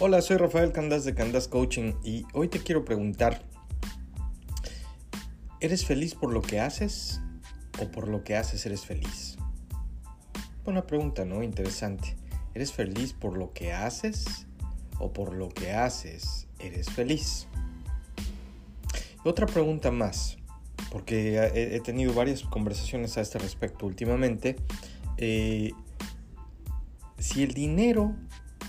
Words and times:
Hola, 0.00 0.20
soy 0.22 0.38
Rafael 0.38 0.72
Candas 0.72 1.04
de 1.04 1.14
Candas 1.14 1.46
Coaching 1.46 1.92
y 2.02 2.26
hoy 2.32 2.48
te 2.48 2.58
quiero 2.58 2.84
preguntar, 2.84 3.44
¿eres 5.60 5.86
feliz 5.86 6.16
por 6.16 6.32
lo 6.32 6.42
que 6.42 6.58
haces 6.58 7.20
o 7.80 7.88
por 7.92 8.08
lo 8.08 8.24
que 8.24 8.34
haces 8.36 8.66
eres 8.66 8.84
feliz? 8.84 9.36
Buena 10.64 10.84
pregunta, 10.84 11.24
¿no? 11.24 11.44
Interesante. 11.44 12.16
¿Eres 12.54 12.72
feliz 12.72 13.12
por 13.12 13.38
lo 13.38 13.52
que 13.52 13.72
haces 13.72 14.48
o 14.98 15.12
por 15.12 15.32
lo 15.32 15.48
que 15.48 15.72
haces 15.72 16.48
eres 16.58 16.90
feliz? 16.90 17.46
otra 19.24 19.46
pregunta 19.46 19.92
más, 19.92 20.38
porque 20.90 21.38
he, 21.54 21.80
tenido 21.80 22.12
varias 22.12 22.42
conversaciones 22.42 23.16
a 23.16 23.20
este 23.20 23.38
respecto 23.38 23.86
últimamente. 23.86 24.56
Eh, 25.18 25.70
si 27.18 27.44
el 27.44 27.54
dinero, 27.54 28.14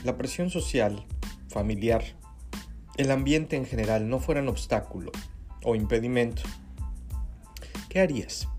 la 0.04 0.18
presión 0.18 0.50
social, 0.50 1.04
familiar, 1.56 2.04
el 2.98 3.12
ambiente 3.12 3.56
en 3.56 3.66
general 3.66 4.10
no 4.10 4.20
fueran 4.20 4.50
obstáculo 4.50 5.14
o 5.64 5.74
impedimento, 5.74 6.42
¿qué 7.88 8.02
harías? 8.02 8.50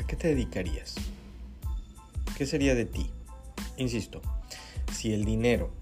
¿A 0.00 0.06
qué 0.06 0.16
te 0.16 0.28
dedicarías? 0.28 0.94
¿Qué 2.38 2.46
sería 2.46 2.74
de 2.74 2.86
ti? 2.86 3.10
Insisto, 3.76 4.22
si 4.94 5.12
el 5.12 5.26
dinero, 5.26 5.74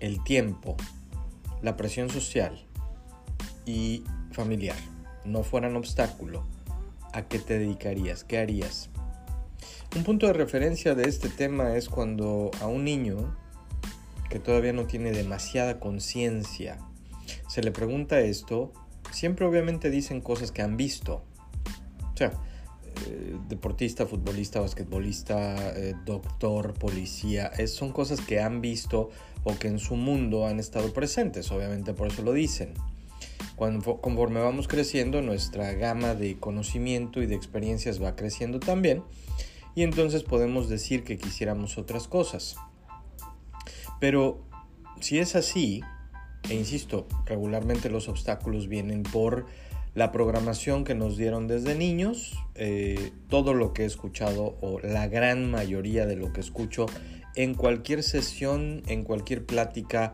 el 0.00 0.24
tiempo, 0.24 0.76
la 1.62 1.76
presión 1.76 2.10
social 2.10 2.66
y 3.66 4.02
familiar 4.32 4.76
no 5.24 5.44
fueran 5.44 5.76
obstáculo, 5.76 6.44
¿a 7.12 7.22
qué 7.22 7.38
te 7.38 7.60
dedicarías? 7.60 8.24
¿Qué 8.24 8.38
harías? 8.38 8.90
Un 9.94 10.02
punto 10.02 10.26
de 10.26 10.32
referencia 10.32 10.96
de 10.96 11.08
este 11.08 11.28
tema 11.28 11.76
es 11.76 11.88
cuando 11.88 12.50
a 12.60 12.66
un 12.66 12.82
niño 12.82 13.45
que 14.28 14.38
todavía 14.38 14.72
no 14.72 14.86
tiene 14.86 15.12
demasiada 15.12 15.80
conciencia, 15.80 16.78
se 17.48 17.62
le 17.62 17.70
pregunta 17.70 18.20
esto, 18.20 18.72
siempre 19.10 19.46
obviamente 19.46 19.90
dicen 19.90 20.20
cosas 20.20 20.52
que 20.52 20.62
han 20.62 20.76
visto. 20.76 21.22
O 22.14 22.16
sea, 22.16 22.32
eh, 23.06 23.36
deportista, 23.48 24.06
futbolista, 24.06 24.60
basquetbolista, 24.60 25.74
eh, 25.76 25.94
doctor, 26.04 26.74
policía, 26.74 27.52
son 27.66 27.92
cosas 27.92 28.20
que 28.20 28.40
han 28.40 28.60
visto 28.60 29.10
o 29.44 29.58
que 29.58 29.68
en 29.68 29.78
su 29.78 29.96
mundo 29.96 30.46
han 30.46 30.58
estado 30.58 30.92
presentes, 30.92 31.50
obviamente 31.50 31.92
por 31.94 32.08
eso 32.08 32.22
lo 32.22 32.32
dicen. 32.32 32.74
Conforme 33.56 34.40
vamos 34.40 34.68
creciendo, 34.68 35.22
nuestra 35.22 35.72
gama 35.72 36.14
de 36.14 36.38
conocimiento 36.38 37.22
y 37.22 37.26
de 37.26 37.36
experiencias 37.36 38.02
va 38.02 38.16
creciendo 38.16 38.60
también, 38.60 39.02
y 39.74 39.82
entonces 39.82 40.22
podemos 40.24 40.68
decir 40.68 41.04
que 41.04 41.16
quisiéramos 41.16 41.78
otras 41.78 42.08
cosas. 42.08 42.56
Pero 44.00 44.44
si 45.00 45.18
es 45.18 45.36
así, 45.36 45.82
e 46.48 46.54
insisto, 46.54 47.06
regularmente 47.24 47.90
los 47.90 48.08
obstáculos 48.08 48.68
vienen 48.68 49.02
por 49.02 49.46
la 49.94 50.12
programación 50.12 50.84
que 50.84 50.94
nos 50.94 51.16
dieron 51.16 51.46
desde 51.46 51.74
niños, 51.74 52.38
eh, 52.54 53.12
todo 53.30 53.54
lo 53.54 53.72
que 53.72 53.82
he 53.82 53.86
escuchado 53.86 54.58
o 54.60 54.78
la 54.80 55.08
gran 55.08 55.50
mayoría 55.50 56.04
de 56.04 56.16
lo 56.16 56.32
que 56.34 56.40
escucho 56.40 56.86
en 57.36 57.54
cualquier 57.54 58.02
sesión, 58.02 58.82
en 58.88 59.04
cualquier 59.04 59.44
plática, 59.46 60.12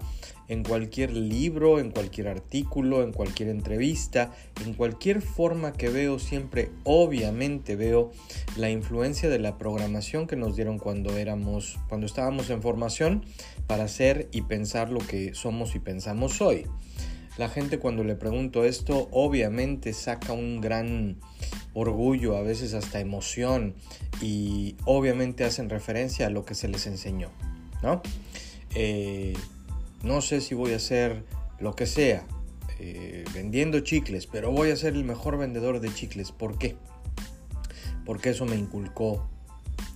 en 0.48 0.64
cualquier 0.64 1.12
libro, 1.12 1.78
en 1.78 1.90
cualquier 1.90 2.28
artículo, 2.28 3.02
en 3.02 3.12
cualquier 3.12 3.48
entrevista, 3.48 4.32
en 4.66 4.74
cualquier 4.74 5.22
forma 5.22 5.72
que 5.72 5.88
veo, 5.88 6.18
siempre 6.18 6.70
obviamente 6.84 7.76
veo 7.76 8.10
la 8.56 8.68
influencia 8.68 9.30
de 9.30 9.38
la 9.38 9.56
programación 9.56 10.26
que 10.26 10.36
nos 10.36 10.56
dieron 10.56 10.78
cuando 10.78 11.16
éramos, 11.16 11.78
cuando 11.88 12.06
estábamos 12.06 12.50
en 12.50 12.60
formación 12.60 13.24
para 13.66 13.88
ser 13.88 14.28
y 14.32 14.42
pensar 14.42 14.90
lo 14.90 14.98
que 14.98 15.32
somos 15.34 15.74
y 15.74 15.78
pensamos 15.78 16.42
hoy. 16.42 16.66
La 17.38 17.48
gente 17.48 17.78
cuando 17.78 18.04
le 18.04 18.14
pregunto 18.14 18.64
esto 18.64 19.08
obviamente 19.10 19.94
saca 19.94 20.34
un 20.34 20.60
gran 20.60 21.18
orgullo, 21.74 22.36
a 22.36 22.42
veces 22.42 22.74
hasta 22.74 23.00
emoción 23.00 23.74
y 24.20 24.76
obviamente 24.84 25.44
hacen 25.44 25.70
referencia 25.70 26.26
a 26.26 26.30
lo 26.30 26.44
que 26.44 26.54
se 26.54 26.68
les 26.68 26.86
enseñó, 26.86 27.30
¿no? 27.82 28.02
Eh, 28.74 29.34
no 30.02 30.20
sé 30.20 30.40
si 30.40 30.54
voy 30.54 30.72
a 30.72 30.76
hacer 30.76 31.24
lo 31.60 31.74
que 31.74 31.86
sea, 31.86 32.26
eh, 32.78 33.24
vendiendo 33.32 33.80
chicles, 33.80 34.26
pero 34.26 34.50
voy 34.50 34.70
a 34.70 34.76
ser 34.76 34.94
el 34.94 35.04
mejor 35.04 35.38
vendedor 35.38 35.80
de 35.80 35.92
chicles. 35.94 36.32
¿Por 36.32 36.58
qué? 36.58 36.76
Porque 38.04 38.30
eso 38.30 38.44
me 38.44 38.56
inculcó 38.56 39.28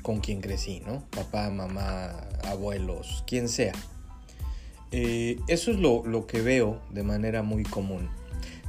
con 0.02 0.20
quien 0.20 0.40
crecí, 0.40 0.80
¿no? 0.86 1.02
Papá, 1.10 1.50
mamá, 1.50 2.10
abuelos, 2.44 3.24
quien 3.26 3.48
sea. 3.48 3.72
Eh, 4.92 5.40
eso 5.48 5.72
es 5.72 5.78
lo, 5.78 6.26
que 6.28 6.40
veo 6.40 6.80
de 6.90 7.02
manera 7.02 7.42
muy 7.42 7.64
común. 7.64 8.08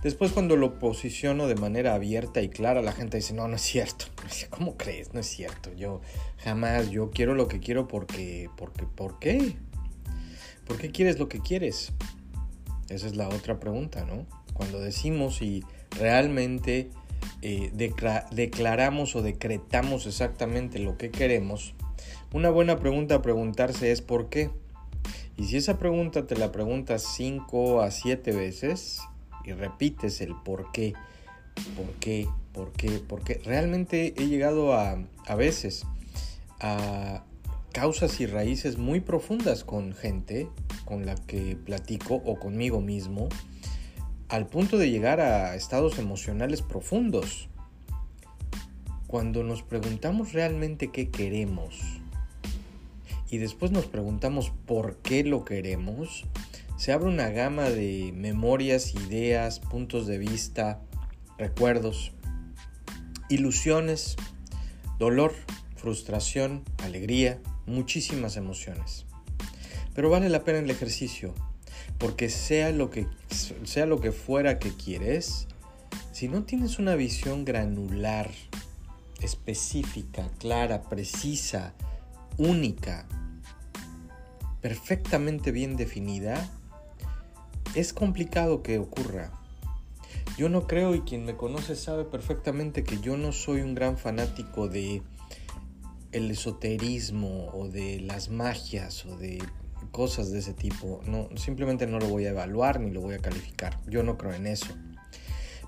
Después 0.03 0.31
cuando 0.31 0.55
lo 0.55 0.77
posiciono 0.77 1.47
de 1.47 1.55
manera 1.55 1.95
abierta 1.95 2.41
y 2.41 2.49
clara, 2.49 2.81
la 2.81 2.91
gente 2.91 3.17
dice, 3.17 3.33
no, 3.33 3.47
no 3.47 3.55
es 3.55 3.61
cierto. 3.61 4.05
¿Cómo 4.49 4.77
crees? 4.77 5.13
No 5.13 5.19
es 5.19 5.27
cierto. 5.27 5.73
Yo 5.73 6.01
jamás, 6.37 6.89
yo 6.91 7.09
quiero 7.11 7.33
lo 7.33 7.47
que 7.47 7.59
quiero 7.59 7.87
porque, 7.87 8.49
porque, 8.57 8.85
¿por 8.85 9.19
qué? 9.19 9.55
¿Por 10.65 10.77
qué 10.77 10.91
quieres 10.91 11.17
lo 11.17 11.27
que 11.27 11.39
quieres? 11.39 11.93
Esa 12.89 13.07
es 13.07 13.15
la 13.15 13.27
otra 13.27 13.59
pregunta, 13.59 14.05
¿no? 14.05 14.25
Cuando 14.53 14.79
decimos 14.79 15.41
y 15.41 15.63
realmente 15.91 16.89
eh, 17.41 17.71
declaramos 18.31 19.15
o 19.15 19.21
decretamos 19.21 20.05
exactamente 20.05 20.79
lo 20.79 20.97
que 20.97 21.09
queremos, 21.09 21.73
una 22.33 22.49
buena 22.49 22.77
pregunta 22.79 23.15
a 23.15 23.21
preguntarse 23.21 23.91
es 23.91 24.01
¿por 24.01 24.29
qué? 24.29 24.49
Y 25.37 25.45
si 25.45 25.57
esa 25.57 25.77
pregunta 25.77 26.27
te 26.27 26.35
la 26.35 26.51
preguntas 26.51 27.03
5 27.15 27.81
a 27.81 27.91
7 27.91 28.31
veces 28.31 29.01
y 29.47 29.53
repites 29.53 30.21
el 30.21 30.35
por 30.35 30.71
qué, 30.71 30.93
por 31.75 31.87
qué, 31.99 32.27
por 32.51 32.73
qué, 32.73 33.01
porque 33.07 33.41
realmente 33.45 34.13
he 34.17 34.27
llegado 34.27 34.73
a, 34.73 34.97
a 35.25 35.35
veces 35.35 35.85
a 36.59 37.23
causas 37.71 38.19
y 38.19 38.25
raíces 38.25 38.77
muy 38.77 38.99
profundas 38.99 39.63
con 39.63 39.93
gente 39.93 40.49
con 40.83 41.05
la 41.05 41.15
que 41.15 41.55
platico 41.55 42.15
o 42.15 42.39
conmigo 42.39 42.81
mismo, 42.81 43.29
al 44.29 44.47
punto 44.47 44.77
de 44.77 44.89
llegar 44.89 45.21
a 45.21 45.55
estados 45.55 45.97
emocionales 45.97 46.61
profundos. 46.61 47.49
Cuando 49.07 49.43
nos 49.43 49.63
preguntamos 49.63 50.33
realmente 50.33 50.91
qué 50.91 51.09
queremos, 51.09 51.79
y 53.29 53.37
después 53.37 53.71
nos 53.71 53.85
preguntamos 53.85 54.51
por 54.65 54.97
qué 54.97 55.23
lo 55.23 55.45
queremos, 55.45 56.25
se 56.77 56.93
abre 56.93 57.09
una 57.09 57.29
gama 57.29 57.69
de 57.69 58.13
memorias, 58.15 58.93
ideas, 58.93 59.59
puntos 59.59 60.05
de 60.05 60.19
vista, 60.19 60.79
recuerdos, 61.37 62.13
ilusiones, 63.29 64.15
dolor, 64.99 65.33
frustración, 65.75 66.63
alegría, 66.83 67.41
muchísimas 67.65 68.37
emociones. 68.37 69.05
Pero 69.95 70.11
vale 70.11 70.29
la 70.29 70.43
pena 70.43 70.59
el 70.59 70.69
ejercicio, 70.69 71.33
porque 71.97 72.29
sea 72.29 72.71
lo 72.71 72.91
que, 72.91 73.07
sea 73.63 73.87
lo 73.87 73.99
que 73.99 74.11
fuera 74.11 74.59
que 74.59 74.71
quieres, 74.71 75.47
si 76.11 76.27
no 76.27 76.43
tienes 76.43 76.77
una 76.77 76.95
visión 76.95 77.43
granular, 77.43 78.29
específica, 79.21 80.29
clara, 80.37 80.83
precisa, 80.83 81.73
única, 82.37 83.07
perfectamente 84.61 85.51
bien 85.51 85.75
definida, 85.75 86.51
es 87.75 87.93
complicado 87.93 88.63
que 88.63 88.79
ocurra. 88.79 89.31
Yo 90.37 90.49
no 90.49 90.67
creo 90.67 90.93
y 90.95 91.01
quien 91.01 91.25
me 91.25 91.35
conoce 91.35 91.75
sabe 91.75 92.05
perfectamente 92.05 92.83
que 92.83 92.99
yo 92.99 93.17
no 93.17 93.31
soy 93.31 93.61
un 93.61 93.73
gran 93.73 93.97
fanático 93.97 94.67
de 94.67 95.01
el 96.11 96.31
esoterismo 96.31 97.49
o 97.53 97.67
de 97.67 97.99
las 97.99 98.29
magias 98.29 99.05
o 99.05 99.17
de 99.17 99.41
cosas 99.91 100.31
de 100.31 100.39
ese 100.39 100.53
tipo. 100.53 101.01
No, 101.05 101.29
simplemente 101.35 101.87
no 101.87 101.99
lo 101.99 102.07
voy 102.07 102.25
a 102.25 102.29
evaluar 102.29 102.79
ni 102.79 102.91
lo 102.91 103.01
voy 103.01 103.15
a 103.15 103.19
calificar. 103.19 103.79
Yo 103.87 104.03
no 104.03 104.17
creo 104.17 104.33
en 104.33 104.47
eso. 104.47 104.75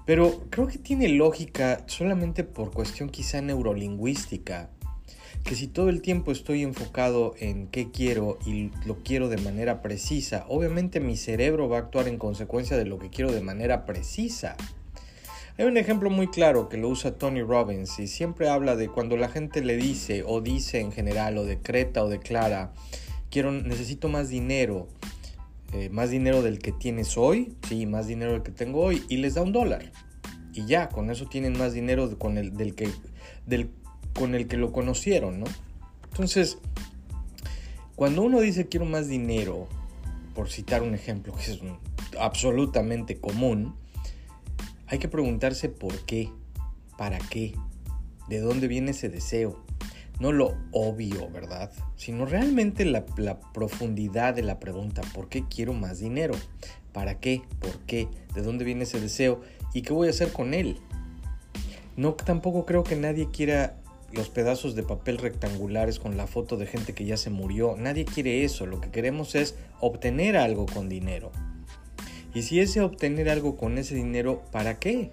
Pero 0.06 0.46
creo 0.50 0.68
que 0.68 0.78
tiene 0.78 1.10
lógica 1.10 1.84
solamente 1.88 2.44
por 2.44 2.72
cuestión 2.72 3.10
quizá 3.10 3.42
neurolingüística 3.42 4.70
que 5.44 5.56
si 5.56 5.68
todo 5.68 5.90
el 5.90 6.02
tiempo 6.02 6.32
estoy 6.32 6.64
enfocado 6.64 7.34
en 7.40 7.68
qué 7.68 7.92
quiero 7.92 8.38
y 8.46 8.72
lo 8.86 9.04
quiero 9.04 9.30
de 9.30 9.38
manera 9.38 9.82
precisa, 9.82 10.46
obviamente 10.48 11.00
mi 11.00 11.18
cerebro 11.18 11.70
va 11.70 11.78
a 11.78 11.82
actuar 11.82 12.08
en 12.08 12.18
consecuencia 12.18 12.78
de 12.78 12.86
lo 12.86 13.00
que 13.00 13.10
quiero 13.10 13.32
de 13.32 13.42
manera 13.42 13.86
precisa. 13.86 14.56
Hay 15.58 15.66
un 15.66 15.76
ejemplo 15.76 16.10
muy 16.10 16.28
claro 16.28 16.70
que 16.70 16.78
lo 16.78 16.88
usa 16.88 17.18
Tony 17.18 17.42
Robbins 17.42 18.00
y 18.00 18.08
siempre 18.08 18.48
habla 18.48 18.78
de 18.78 18.88
cuando 18.88 19.18
la 19.18 19.28
gente 19.28 19.62
le 19.62 19.76
dice 19.76 20.24
o 20.26 20.40
dice 20.40 20.80
en 20.80 20.94
general 20.94 21.38
o 21.38 21.44
decreta 21.44 22.02
o 22.04 22.10
declara, 22.10 22.72
quiero, 23.30 23.52
necesito 23.52 24.08
más 24.08 24.30
dinero, 24.30 24.88
eh, 25.74 25.90
más 25.90 26.12
dinero 26.12 26.42
del 26.42 26.60
que 26.60 26.72
tienes 26.72 27.18
hoy, 27.18 27.56
sí, 27.68 27.86
más 27.86 28.08
dinero 28.08 28.32
del 28.32 28.44
que 28.44 28.52
tengo 28.52 28.82
hoy, 28.82 29.04
y 29.10 29.18
les 29.18 29.34
da 29.34 29.42
un 29.42 29.52
dólar. 29.52 29.92
Y 30.54 30.66
ya, 30.66 30.88
con 30.88 31.10
eso 31.10 31.26
tienen 31.26 31.58
más 31.58 31.74
dinero 31.74 32.18
con 32.18 32.38
el, 32.38 32.56
del 32.56 32.74
que, 32.74 32.90
del 33.46 33.70
con 34.14 34.36
el 34.36 34.48
que 34.48 34.58
lo 34.58 34.72
conocieron, 34.72 35.40
¿no? 35.40 35.46
Entonces, 36.12 36.58
cuando 37.96 38.22
uno 38.22 38.40
dice 38.40 38.68
quiero 38.68 38.86
más 38.86 39.08
dinero, 39.08 39.68
por 40.34 40.50
citar 40.50 40.84
un 40.84 40.94
ejemplo 40.94 41.34
que 41.34 41.52
es 41.52 41.60
absolutamente 42.20 43.20
común, 43.20 43.76
hay 44.88 45.00
que 45.00 45.08
preguntarse 45.08 45.70
por 45.70 46.06
qué, 46.06 46.30
para 46.98 47.20
qué, 47.20 47.54
de 48.28 48.40
dónde 48.40 48.68
viene 48.68 48.92
ese 48.92 49.10
deseo. 49.10 49.64
No 50.20 50.32
lo 50.34 50.58
obvio, 50.72 51.30
¿verdad? 51.30 51.72
Sino 51.96 52.26
realmente 52.26 52.84
la, 52.86 53.06
la 53.18 53.40
profundidad 53.40 54.34
de 54.34 54.42
la 54.42 54.60
pregunta, 54.60 55.02
¿por 55.14 55.30
qué 55.30 55.46
quiero 55.48 55.74
más 55.74 56.00
dinero? 56.00 56.36
¿Para 56.92 57.20
qué? 57.20 57.42
¿Por 57.60 57.80
qué? 57.86 58.10
¿De 58.34 58.42
dónde 58.42 58.66
viene 58.66 58.84
ese 58.84 59.00
deseo? 59.00 59.42
¿Y 59.74 59.82
qué 59.84 59.94
voy 59.94 60.08
a 60.08 60.12
hacer 60.12 60.34
con 60.34 60.54
él? 60.54 60.80
No, 61.96 62.14
tampoco 62.14 62.66
creo 62.66 62.84
que 62.84 62.96
nadie 62.96 63.30
quiera 63.30 63.79
los 64.12 64.30
pedazos 64.30 64.76
de 64.76 64.84
papel 64.84 65.18
rectangulares 65.18 66.00
con 66.00 66.18
la 66.18 66.28
foto 66.28 66.58
de 66.58 66.66
gente 66.66 66.94
que 66.94 67.06
ya 67.06 67.18
se 67.18 67.30
murió. 67.30 67.76
Nadie 67.78 68.06
quiere 68.06 68.44
eso. 68.44 68.66
Lo 68.66 68.82
que 68.82 68.90
queremos 68.90 69.36
es 69.36 69.56
obtener 69.80 70.38
algo 70.38 70.66
con 70.66 70.90
dinero. 70.90 71.32
Y 72.34 72.44
si 72.44 72.60
ese 72.60 72.82
obtener 72.82 73.30
algo 73.30 73.58
con 73.58 73.78
ese 73.78 73.96
dinero, 73.96 74.44
¿para 74.52 74.80
qué? 74.80 75.12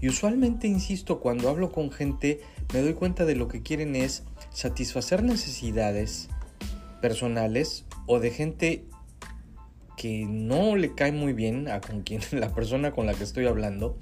Y 0.00 0.08
usualmente, 0.08 0.68
insisto, 0.68 1.20
cuando 1.20 1.48
hablo 1.48 1.72
con 1.72 1.90
gente, 1.90 2.40
me 2.72 2.80
doy 2.80 2.94
cuenta 2.94 3.24
de 3.24 3.34
lo 3.34 3.48
que 3.48 3.62
quieren 3.62 3.96
es 3.96 4.22
satisfacer 4.50 5.22
necesidades 5.22 6.28
personales 7.02 7.84
o 8.06 8.20
de 8.20 8.30
gente 8.30 8.84
que 9.96 10.26
no 10.26 10.76
le 10.76 10.94
cae 10.94 11.12
muy 11.12 11.32
bien 11.32 11.68
a 11.68 11.80
con 11.80 12.02
quien 12.02 12.22
la 12.32 12.54
persona 12.54 12.92
con 12.92 13.06
la 13.06 13.14
que 13.14 13.24
estoy 13.24 13.46
hablando 13.46 13.98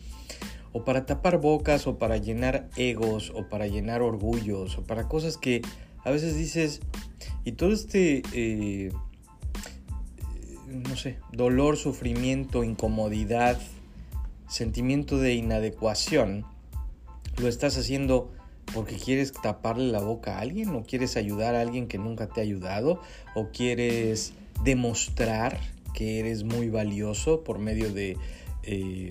o 0.77 0.85
para 0.85 1.07
tapar 1.07 1.41
bocas 1.41 1.87
o 1.87 1.97
para 1.97 2.19
llenar 2.19 2.69
egos 2.77 3.33
o 3.35 3.49
para 3.49 3.67
llenar 3.67 4.03
orgullos 4.03 4.77
o 4.77 4.83
para 4.83 5.09
cosas 5.09 5.39
que 5.39 5.63
a 6.05 6.11
veces 6.11 6.37
dices 6.37 6.83
y 7.45 7.53
todo 7.53 7.73
este 7.73 8.23
eh, 8.35 8.93
no 10.69 10.95
sé 10.95 11.19
dolor 11.33 11.79
sufrimiento 11.79 12.63
incomodidad 12.63 13.59
sentimiento 14.49 15.17
de 15.17 15.33
inadecuación 15.33 16.45
lo 17.39 17.49
estás 17.49 17.79
haciendo 17.79 18.31
porque 18.75 18.97
quieres 18.97 19.33
taparle 19.33 19.91
la 19.91 20.01
boca 20.01 20.37
a 20.37 20.41
alguien 20.41 20.77
o 20.77 20.83
quieres 20.83 21.17
ayudar 21.17 21.55
a 21.55 21.63
alguien 21.63 21.89
que 21.89 21.97
nunca 21.97 22.27
te 22.27 22.43
ha 22.43 22.45
ayudado 22.45 23.01
o 23.35 23.49
quieres 23.49 24.35
demostrar 24.63 25.59
que 25.95 26.21
eres 26.21 26.45
muy 26.45 26.69
valioso 26.69 27.45
por 27.45 27.61
medio 27.61 27.91
de 27.95 28.19
eh, 28.63 29.09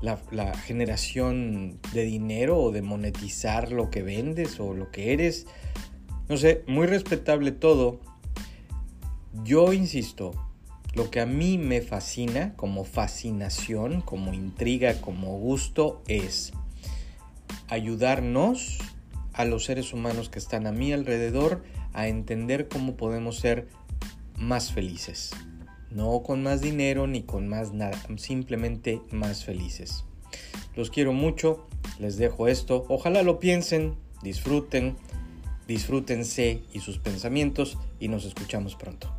la, 0.00 0.54
generación 0.54 1.78
de 1.92 2.04
dinero 2.04 2.58
o 2.58 2.70
de 2.70 2.82
monetizar 2.82 3.72
lo 3.72 3.90
que 3.90 4.02
vendes 4.02 4.60
o 4.60 4.74
lo 4.74 4.90
que 4.90 5.12
eres. 5.12 5.46
No 6.28 6.36
sé, 6.36 6.64
muy 6.66 6.86
respetable 6.86 7.52
todo. 7.52 8.00
Yo 9.44 9.72
insisto, 9.72 10.32
lo 10.94 11.10
que 11.10 11.20
a 11.20 11.26
mí 11.26 11.58
me 11.58 11.80
fascina 11.80 12.54
como 12.56 12.84
fascinación, 12.84 14.00
como 14.02 14.34
intriga, 14.34 15.00
como 15.00 15.38
gusto 15.38 16.02
es 16.06 16.52
ayudarnos 17.68 18.78
a 19.32 19.44
los 19.44 19.64
seres 19.64 19.92
humanos 19.92 20.28
que 20.28 20.38
están 20.38 20.66
a 20.66 20.72
mi 20.72 20.92
alrededor 20.92 21.62
a 21.92 22.08
entender 22.08 22.68
cómo 22.68 22.96
podemos 22.96 23.38
ser 23.38 23.68
más 24.36 24.72
felices. 24.72 25.30
No 25.90 26.22
con 26.22 26.42
más 26.42 26.60
dinero 26.60 27.06
ni 27.06 27.22
con 27.22 27.48
más 27.48 27.72
nada, 27.72 27.98
simplemente 28.16 29.00
más 29.10 29.44
felices. 29.44 30.04
Los 30.76 30.90
quiero 30.90 31.12
mucho, 31.12 31.66
les 31.98 32.16
dejo 32.16 32.48
esto. 32.48 32.84
Ojalá 32.88 33.22
lo 33.22 33.40
piensen, 33.40 33.94
disfruten, 34.22 34.96
disfrútense 35.66 36.62
y 36.72 36.80
sus 36.80 36.98
pensamientos 36.98 37.78
y 38.00 38.08
nos 38.08 38.24
escuchamos 38.24 38.74
pronto. 38.74 39.12